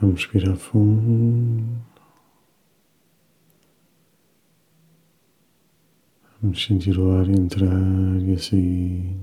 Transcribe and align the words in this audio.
Vamos 0.00 0.22
respirar 0.22 0.56
fundo. 0.56 1.84
Vamos 6.40 6.64
sentir 6.64 6.98
o 6.98 7.10
ar 7.10 7.28
entrar 7.28 7.68
e 8.22 8.38
sair. 8.38 9.14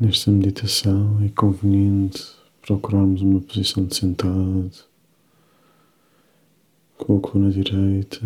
Nesta 0.00 0.30
meditação 0.30 1.22
é 1.22 1.28
conveniente 1.28 2.22
procurarmos 2.62 3.20
uma 3.20 3.40
posição 3.40 3.84
de 3.84 3.94
sentado, 3.94 4.84
com 6.96 7.18
a 7.18 7.20
coluna 7.20 7.50
direita, 7.50 8.20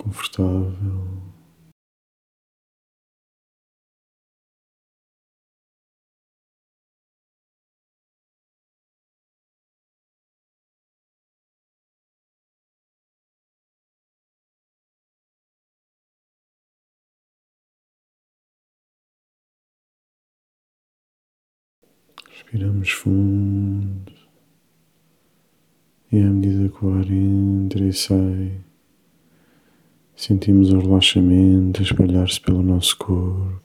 confortável. 0.00 1.20
Respiramos 22.28 22.90
fundo 22.90 24.12
e 26.10 26.18
à 26.18 26.30
medida 26.30 26.68
que 26.68 26.84
o 26.84 26.94
ar 26.94 27.08
entra 27.08 27.84
e 27.84 27.92
sai, 27.92 28.69
sentimos 30.20 30.70
o 30.70 30.78
relaxamento 30.78 31.82
espalhar-se 31.82 32.38
pelo 32.40 32.62
nosso 32.62 32.96
corpo. 32.98 33.60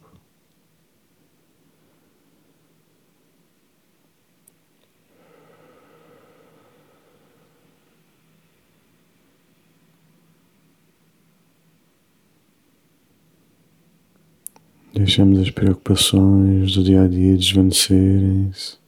Deixamos 14.94 15.40
as 15.40 15.50
preocupações 15.50 16.74
do 16.74 16.84
dia 16.84 17.04
a 17.04 17.08
dia 17.08 17.36
desvanecerem-se. 17.36 18.85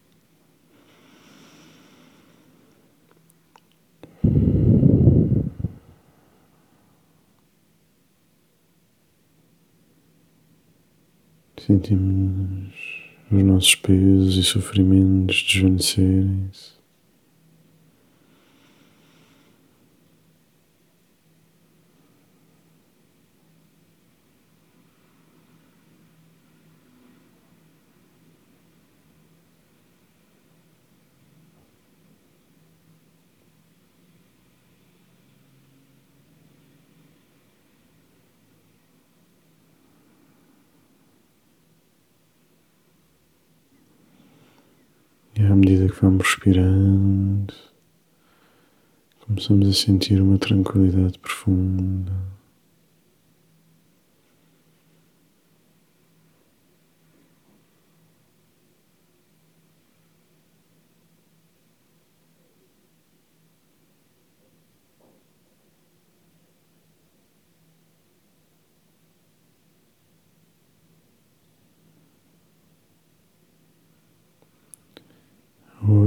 Sentimos 11.67 12.71
os 13.29 13.43
nossos 13.43 13.75
pesos 13.75 14.37
e 14.37 14.43
sofrimentos 14.43 15.43
desvanecerem-se. 15.43 16.76
E 45.39 45.43
à 45.43 45.55
medida 45.55 45.87
que 45.87 46.01
vamos 46.01 46.25
respirando, 46.25 47.53
começamos 49.19 49.69
a 49.69 49.73
sentir 49.73 50.19
uma 50.19 50.39
tranquilidade 50.39 51.19
profunda. 51.19 52.11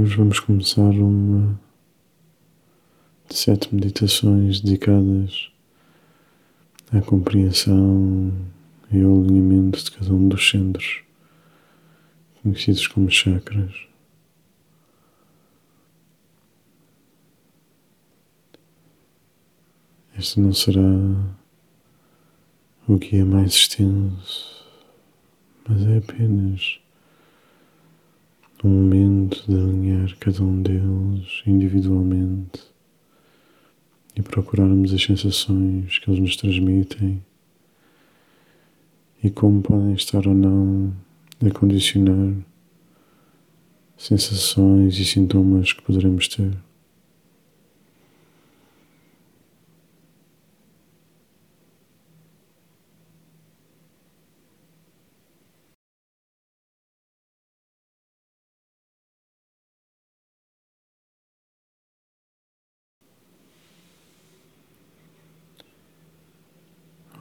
Hoje 0.01 0.17
vamos 0.17 0.39
começar 0.39 0.89
uma 0.89 1.59
de 3.29 3.37
sete 3.37 3.71
meditações 3.71 4.59
dedicadas 4.59 5.51
à 6.91 6.99
compreensão 7.01 8.33
e 8.91 8.99
ao 8.99 9.21
alinhamento 9.21 9.83
de 9.83 9.91
cada 9.91 10.11
um 10.11 10.27
dos 10.27 10.49
centros, 10.49 11.03
conhecidos 12.41 12.87
como 12.87 13.11
chakras. 13.11 13.75
Este 20.17 20.39
não 20.39 20.51
será 20.51 20.81
o 22.87 22.97
que 22.97 23.17
é 23.17 23.23
mais 23.23 23.51
extenso, 23.51 24.65
mas 25.69 25.85
é 25.85 25.97
apenas 25.99 26.81
um 28.63 28.69
momento 28.69 29.43
de 29.47 29.55
alinhar 29.55 30.15
cada 30.19 30.43
um 30.43 30.61
deles 30.61 31.41
individualmente 31.47 32.61
e 34.15 34.21
procurarmos 34.21 34.93
as 34.93 35.03
sensações 35.03 35.97
que 35.97 36.09
eles 36.09 36.19
nos 36.19 36.35
transmitem 36.35 37.23
e 39.23 39.29
como 39.29 39.61
podem 39.61 39.93
estar 39.93 40.27
ou 40.27 40.33
não 40.33 40.93
a 41.45 41.49
condicionar 41.51 42.35
sensações 43.97 44.97
e 44.97 45.05
sintomas 45.05 45.73
que 45.73 45.81
poderemos 45.81 46.27
ter. 46.27 46.57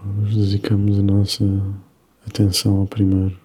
Hoje 0.03 0.40
dedicamos 0.51 0.99
a 0.99 1.03
nossa 1.03 1.45
atenção 2.27 2.79
ao 2.81 2.87
primeiro. 2.87 3.39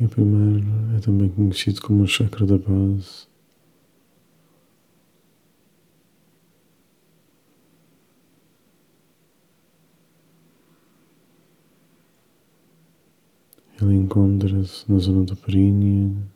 E 0.00 0.04
o 0.04 0.08
primeiro 0.08 0.66
é 0.96 1.00
também 1.00 1.28
conhecido 1.28 1.80
como 1.80 2.02
o 2.02 2.06
chakra 2.06 2.44
da 2.44 2.58
base. 2.58 3.28
Ele 13.80 13.94
encontra-se 13.94 14.90
na 14.90 14.98
zona 14.98 15.24
do 15.24 15.36
períneo 15.36 16.28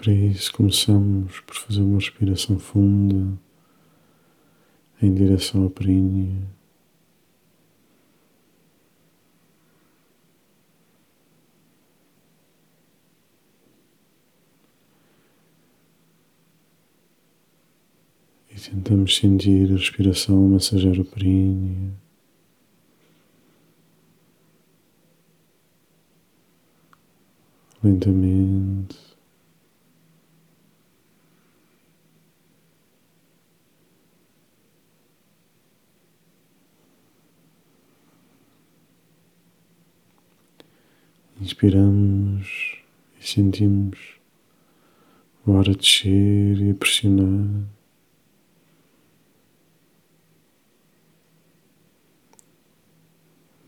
Para 0.00 0.12
isso, 0.12 0.52
começamos 0.52 1.40
por 1.40 1.56
fazer 1.56 1.80
uma 1.80 1.98
respiração 1.98 2.56
funda 2.56 3.36
em 5.02 5.12
direção 5.12 5.66
à 5.66 5.70
perínea. 5.70 6.40
E 18.50 18.60
tentamos 18.60 19.16
sentir 19.16 19.72
a 19.72 19.76
respiração 19.76 20.48
massagear 20.48 21.00
o 21.00 21.04
períneo. 21.04 21.92
Lentamente. 27.82 29.07
Inspiramos 41.40 42.78
e 43.20 43.24
sentimos 43.24 44.18
o 45.46 45.52
ar 45.52 45.68
a 45.68 45.72
descer 45.72 46.60
e 46.60 46.70
a 46.72 46.74
pressionar. 46.74 47.64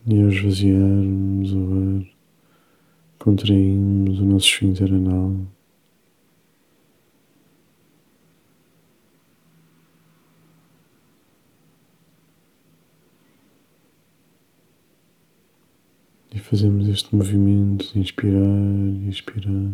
E 0.05 0.21
ao 0.21 0.29
esvaziarmos 0.29 1.53
o 1.53 1.99
ar, 1.99 2.05
contraímos 3.19 4.19
o 4.19 4.25
nosso 4.25 4.47
esfíncter 4.47 4.93
anal. 4.93 5.35
Fazemos 16.41 16.87
este 16.87 17.15
movimento 17.15 17.85
de 17.93 17.99
inspirar 17.99 18.41
e 19.05 19.09
expirar. 19.09 19.71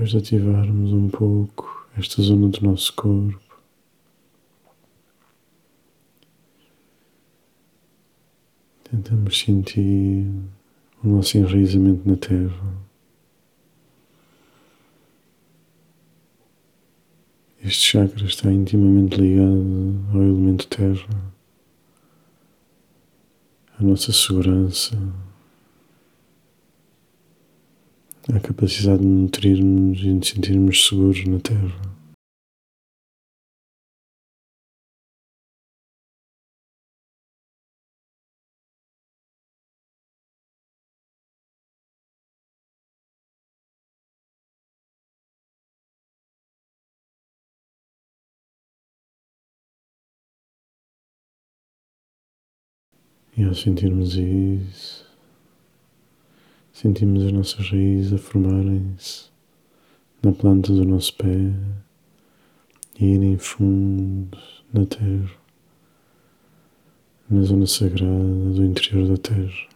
Depois 0.00 0.12
de 0.12 0.16
ativarmos 0.16 0.94
um 0.94 1.10
pouco 1.10 1.86
esta 1.94 2.22
zona 2.22 2.48
do 2.48 2.62
nosso 2.62 2.90
corpo, 2.94 3.38
tentamos 8.82 9.38
sentir 9.38 10.26
o 11.04 11.06
nosso 11.06 11.36
enraizamento 11.36 12.08
na 12.08 12.16
Terra. 12.16 12.74
Este 17.62 17.88
chakra 17.88 18.24
está 18.24 18.50
intimamente 18.50 19.20
ligado 19.20 20.00
ao 20.14 20.22
elemento 20.22 20.66
Terra, 20.66 21.34
à 23.78 23.82
nossa 23.82 24.14
segurança 24.14 24.96
a 28.34 28.38
capacidade 28.38 29.00
de 29.00 29.06
nutrirmos 29.06 30.00
e 30.00 30.18
de 30.18 30.26
sentirmos 30.26 30.86
seguros 30.86 31.26
na 31.26 31.40
Terra. 31.40 31.90
E 53.36 53.42
ao 53.42 53.54
sentirmos 53.54 54.16
isso, 54.16 55.09
Sentimos 56.80 57.26
as 57.26 57.32
nossas 57.32 57.70
raízes 57.70 58.14
a 58.14 58.16
formarem-se 58.16 59.26
na 60.22 60.32
planta 60.32 60.72
do 60.72 60.82
nosso 60.82 61.14
pé 61.14 61.52
e 62.98 63.04
irem 63.04 63.36
fundo 63.36 64.38
na 64.72 64.86
terra, 64.86 65.30
na 67.28 67.42
zona 67.42 67.66
sagrada 67.66 68.50
do 68.54 68.64
interior 68.64 69.08
da 69.08 69.18
terra. 69.18 69.68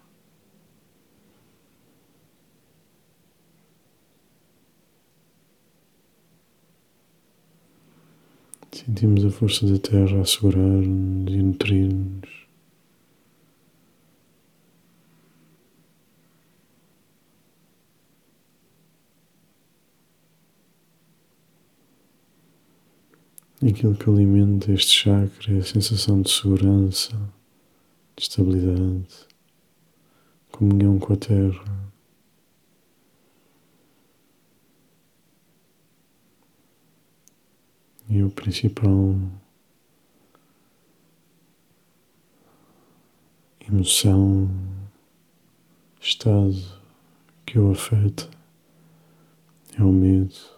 Sentimos 8.72 9.26
a 9.26 9.30
força 9.30 9.66
da 9.66 9.78
terra 9.78 10.22
a 10.22 10.24
segurar-nos 10.24 11.34
e 11.34 11.42
nutrir-nos. 11.42 12.43
Aquilo 23.66 23.94
que 23.94 24.10
alimenta 24.10 24.72
este 24.72 24.92
chakra 24.92 25.54
é 25.54 25.58
a 25.58 25.64
sensação 25.64 26.20
de 26.20 26.30
segurança, 26.30 27.12
de 28.14 28.22
estabilidade, 28.22 29.08
comunhão 30.52 30.98
com 30.98 31.14
a 31.14 31.16
Terra. 31.16 31.64
E 38.10 38.22
o 38.22 38.30
principal 38.30 39.16
emoção, 43.66 44.50
estado 45.98 46.62
que 47.46 47.58
o 47.58 47.70
afeta 47.70 48.28
é 49.78 49.82
o 49.82 49.90
medo. 49.90 50.53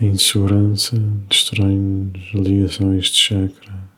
A 0.00 0.04
insegurança 0.06 0.96
destrói-nos 1.28 2.80
a 2.80 2.96
este 2.96 3.18
chakra. 3.18 3.90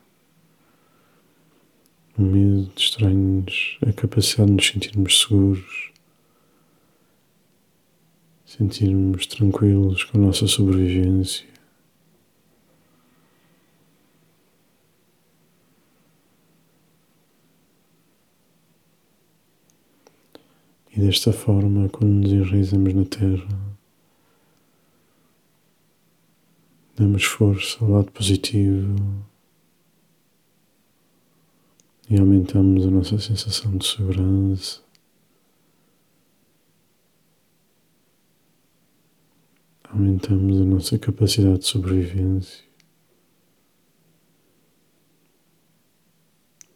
O 2.19 2.23
medo 2.23 2.69
destrói-nos 2.75 3.79
a 3.87 3.93
capacidade 3.93 4.51
de 4.51 4.57
nos 4.57 4.67
sentirmos 4.67 5.21
seguros, 5.21 5.93
sentirmos 8.45 9.27
tranquilos 9.27 10.03
com 10.03 10.19
a 10.19 10.23
nossa 10.23 10.49
sobrevivência. 10.49 11.47
E 20.91 21.01
desta 21.01 21.33
forma, 21.33 21.89
quando 21.91 22.13
nos 22.13 22.33
enraizamos 22.33 22.93
na 22.93 23.05
Terra, 23.05 23.72
damos 26.97 27.25
força 27.25 27.83
ao 27.83 27.91
lado 27.91 28.13
positivo 28.13 28.95
e 32.09 32.19
aumentamos 32.19 32.87
a 32.87 32.91
nossa 32.91 33.19
sensação 33.19 33.77
de 33.77 33.87
segurança. 33.87 34.81
Aumentamos 39.85 40.61
a 40.61 40.65
nossa 40.65 40.99
capacidade 40.99 41.61
de 41.61 41.67
sobrevivência. 41.67 42.65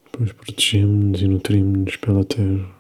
Depois 0.04 0.32
protegemos-nos 0.32 1.20
e 1.20 1.28
nutrimos-nos 1.28 1.96
pela 1.96 2.25
terra. 2.25 2.76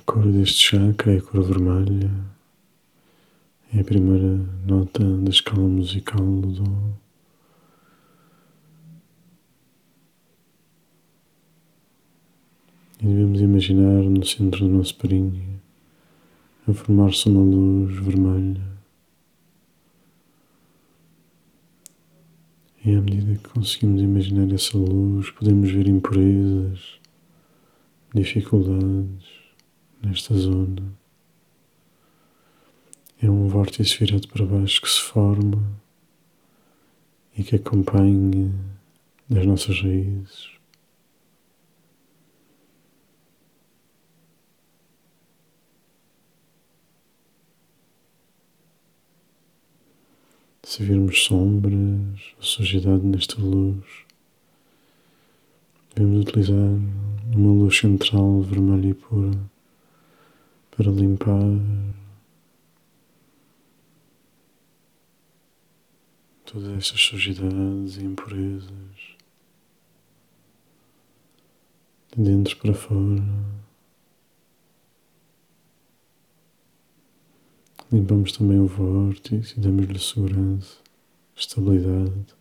cor 0.11 0.29
deste 0.29 0.59
chakra 0.59 1.13
é 1.13 1.17
a 1.19 1.21
cor 1.21 1.41
vermelha. 1.41 2.11
É 3.73 3.79
a 3.79 3.83
primeira 3.83 4.45
nota 4.67 5.01
da 5.01 5.29
escala 5.29 5.65
musical 5.65 6.19
do 6.19 6.51
dom. 6.51 6.93
E 12.99 13.05
devemos 13.05 13.39
imaginar 13.39 14.03
no 14.03 14.25
centro 14.25 14.67
do 14.67 14.77
nosso 14.79 14.95
perinho 14.97 15.61
a 16.67 16.73
formar-se 16.73 17.29
uma 17.29 17.41
luz 17.41 17.97
vermelha. 17.97 18.61
E 22.83 22.93
à 22.93 23.01
medida 23.01 23.35
que 23.35 23.47
conseguimos 23.47 24.01
imaginar 24.01 24.53
essa 24.53 24.77
luz, 24.77 25.29
podemos 25.31 25.71
ver 25.71 25.87
impurezas, 25.87 26.99
dificuldades, 28.13 29.40
nesta 30.01 30.33
zona. 30.35 30.81
É 33.21 33.29
um 33.29 33.47
vórtice 33.47 33.97
virado 33.99 34.27
para 34.27 34.45
baixo 34.45 34.81
que 34.81 34.89
se 34.89 34.99
forma 34.99 35.61
e 37.37 37.43
que 37.43 37.55
acompanha 37.55 38.51
as 39.29 39.45
nossas 39.45 39.79
raízes. 39.81 40.49
Se 50.63 50.83
virmos 50.83 51.25
sombras, 51.25 52.33
a 52.39 52.43
sujidade 52.43 53.05
nesta 53.05 53.39
luz, 53.39 53.83
devemos 55.93 56.21
utilizar 56.21 56.55
uma 57.35 57.51
luz 57.51 57.77
central 57.77 58.41
vermelha 58.41 58.87
e 58.87 58.93
pura 58.93 59.50
para 60.71 60.89
limpar 60.89 61.41
todas 66.45 66.77
estas 66.77 67.01
sujidades 67.01 67.97
e 67.97 68.03
impurezas 68.03 69.15
de 72.15 72.23
dentro 72.23 72.57
para 72.57 72.73
fora. 72.73 73.23
Limpamos 77.91 78.31
também 78.31 78.59
o 78.59 78.67
vórtice 78.67 79.57
e 79.57 79.61
damos-lhe 79.61 79.99
segurança, 79.99 80.77
estabilidade. 81.35 82.40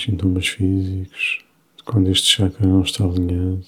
Alguns 0.00 0.02
sintomas 0.02 0.46
físicos 0.46 1.44
quando 1.84 2.10
este 2.10 2.26
chakra 2.26 2.66
não 2.66 2.82
está 2.82 3.04
alinhado. 3.04 3.66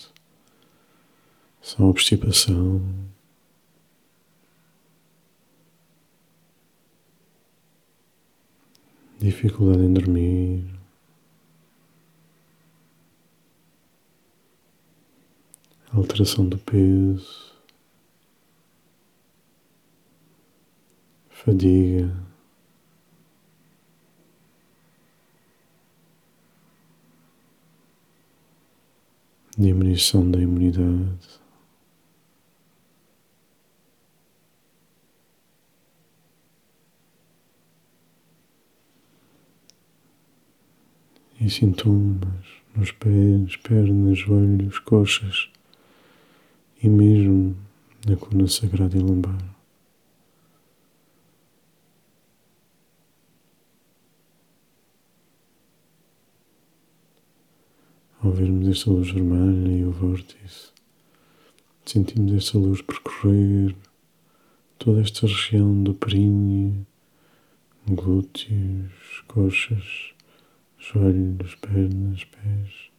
São 1.61 1.91
obstipação, 1.91 2.83
dificuldade 9.19 9.85
em 9.85 9.93
dormir, 9.93 10.65
alteração 15.93 16.49
do 16.49 16.59
peso, 16.59 17.55
fadiga. 21.29 22.32
Diminuição 29.63 30.29
da 30.29 30.41
imunidade. 30.41 31.41
e 41.41 41.51
sintomas 41.51 42.47
nos 42.77 42.93
pés, 42.93 43.57
pernas, 43.57 44.19
joelhos, 44.19 44.79
coxas 44.81 45.49
e 46.81 46.89
mesmo 46.89 47.57
na 48.07 48.17
coluna 48.17 48.49
sagrada 48.49 48.97
e 48.97 49.01
lombar. 49.01 49.39
Ao 58.25 58.31
vermos 58.31 58.69
esta 58.69 58.89
luz 58.89 59.11
vermelha 59.11 59.69
e 59.69 59.85
o 59.85 59.91
vórtice, 59.91 60.71
sentimos 61.85 62.33
esta 62.35 62.57
luz 62.57 62.81
percorrer 62.81 63.75
toda 64.79 65.01
esta 65.01 65.27
região 65.27 65.83
do 65.83 65.93
períneo, 65.93 66.87
glúteos, 67.85 69.25
coxas, 69.27 70.15
joelhos, 70.79 71.57
pernas, 71.57 72.23
pés. 72.23 72.92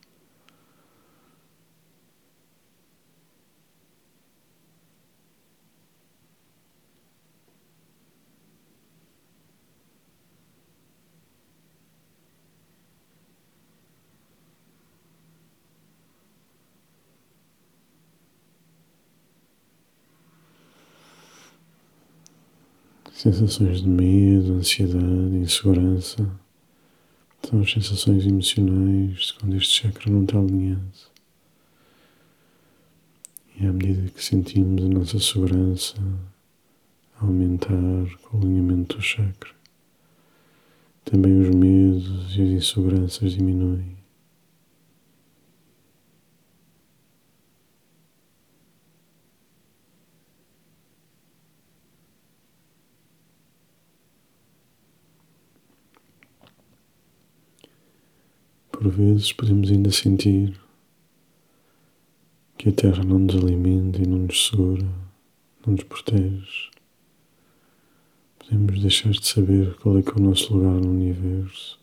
Sensações 23.24 23.82
de 23.82 23.88
medo, 23.88 24.56
ansiedade, 24.56 25.38
insegurança. 25.38 26.30
São 27.42 27.62
as 27.62 27.72
sensações 27.72 28.26
emocionais 28.26 29.32
quando 29.32 29.56
este 29.56 29.82
chakra 29.84 30.12
não 30.12 30.24
está 30.26 30.38
alinhado. 30.38 30.82
E 33.58 33.66
à 33.66 33.72
medida 33.72 34.10
que 34.10 34.22
sentimos 34.22 34.84
a 34.84 34.90
nossa 34.90 35.20
segurança 35.20 35.96
aumentar 37.18 38.14
com 38.24 38.40
o 38.40 38.42
alinhamento 38.42 38.98
do 38.98 39.02
chakra, 39.02 39.52
também 41.06 41.40
os 41.40 41.56
medos 41.56 42.36
e 42.36 42.42
as 42.42 42.50
inseguranças 42.50 43.32
diminuem. 43.32 43.93
Por 58.84 58.92
vezes 58.92 59.32
podemos 59.32 59.72
ainda 59.72 59.90
sentir 59.92 60.60
que 62.58 62.68
a 62.68 62.72
Terra 62.74 63.02
não 63.02 63.18
nos 63.18 63.34
alimenta 63.34 64.02
e 64.02 64.06
não 64.06 64.18
nos 64.18 64.48
segura, 64.48 64.86
não 65.66 65.76
nos 65.76 65.84
protege. 65.84 66.70
Podemos 68.38 68.82
deixar 68.82 69.12
de 69.12 69.26
saber 69.26 69.74
qual 69.76 70.00
é 70.00 70.02
que 70.02 70.10
é 70.10 70.16
o 70.16 70.20
nosso 70.20 70.54
lugar 70.54 70.74
no 70.82 70.92
universo. 70.92 71.80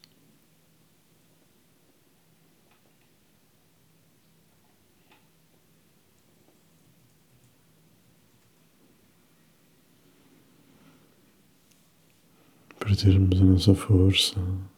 Perdermos 12.79 13.41
a 13.41 13.45
nossa 13.47 13.75
força. 13.75 14.70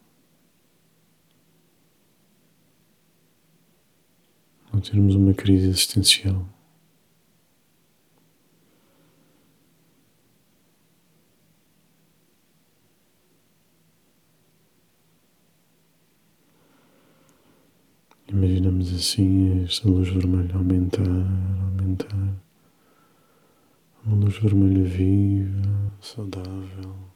Ou 4.73 4.81
termos 4.81 5.14
uma 5.14 5.35
crise 5.35 5.69
existencial. 5.69 6.47
Imaginamos 18.29 18.95
assim 18.95 19.62
esta 19.62 19.87
luz 19.87 20.09
vermelha 20.09 20.57
aumentar, 20.57 21.02
aumentar. 21.02 22.35
Uma 24.07 24.25
luz 24.25 24.38
vermelha 24.38 24.83
viva, 24.85 25.93
saudável. 26.00 27.12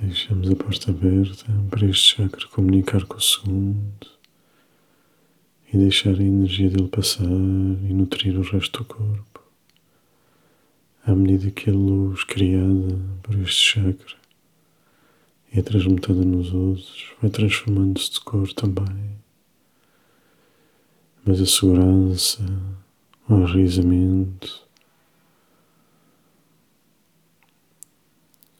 Deixamos 0.00 0.50
a 0.50 0.56
porta 0.56 0.90
aberta 0.90 1.44
para 1.68 1.86
este 1.86 2.16
chakra 2.16 2.48
comunicar 2.48 3.04
com 3.04 3.18
o 3.18 3.20
segundo. 3.20 4.08
e 5.72 5.78
deixar 5.78 6.14
a 6.18 6.22
energia 6.22 6.68
dele 6.68 6.88
passar 6.88 7.24
e 7.24 7.92
nutrir 7.92 8.36
o 8.36 8.42
resto 8.42 8.80
do 8.80 8.84
corpo. 8.84 9.40
À 11.06 11.14
medida 11.14 11.50
que 11.50 11.70
a 11.70 11.72
luz 11.72 12.24
criada 12.24 12.98
por 13.22 13.36
este 13.36 13.78
chakra 13.80 14.16
é 15.52 15.62
transmutada 15.62 16.24
nos 16.24 16.52
outros, 16.52 17.12
vai 17.20 17.30
transformando-se 17.30 18.12
de 18.12 18.20
cor 18.20 18.52
também. 18.52 19.18
Mas 21.24 21.40
a 21.40 21.46
segurança, 21.46 22.44
o 23.28 23.34
enraizamento, 23.34 24.66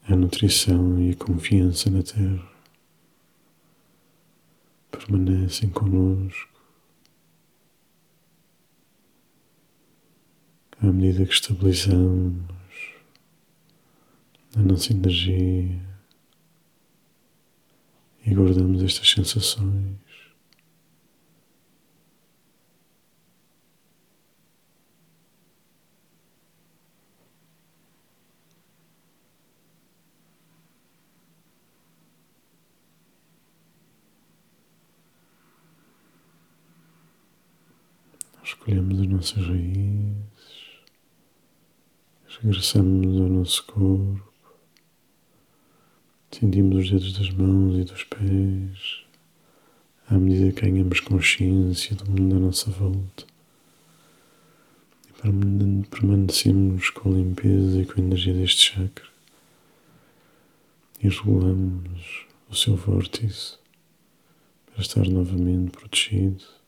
a 0.07 0.15
nutrição 0.15 0.99
e 0.99 1.11
a 1.11 1.15
confiança 1.15 1.89
na 1.89 2.03
Terra 2.03 2.51
permanecem 4.91 5.69
connosco 5.69 6.49
à 10.81 10.87
medida 10.87 11.25
que 11.25 11.33
estabilizamos 11.33 12.43
a 14.55 14.59
nossa 14.61 14.91
energia 14.91 15.79
e 18.25 18.33
guardamos 18.33 18.83
estas 18.83 19.09
sensações. 19.09 20.10
Escolhemos 38.71 39.01
as 39.01 39.07
nossas 39.07 39.47
raízes, 39.47 40.15
regressamos 42.39 43.19
ao 43.19 43.27
nosso 43.27 43.65
corpo, 43.65 44.33
sentimos 46.31 46.85
os 46.85 46.89
dedos 46.89 47.17
das 47.17 47.29
mãos 47.31 47.77
e 47.77 47.83
dos 47.83 48.05
pés. 48.05 49.03
À 50.07 50.17
medida 50.17 50.53
que 50.53 50.61
ganhamos 50.61 51.01
consciência 51.01 51.97
do 51.97 52.09
mundo 52.09 52.37
à 52.37 52.39
nossa 52.39 52.71
volta. 52.71 53.25
E 55.17 55.87
permanecemos 55.89 56.91
com 56.91 57.09
a 57.09 57.17
limpeza 57.17 57.81
e 57.81 57.85
com 57.85 57.99
a 57.99 58.03
energia 58.05 58.33
deste 58.33 58.71
chakra. 58.71 59.05
E 61.03 61.09
regulamos 61.09 62.25
o 62.49 62.55
seu 62.55 62.77
vórtice 62.77 63.57
para 64.67 64.81
estar 64.81 65.05
novamente 65.09 65.71
protegido 65.71 66.60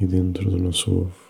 e 0.00 0.06
dentro 0.06 0.50
do 0.50 0.58
nosso 0.58 0.90
ovo. 0.90 1.29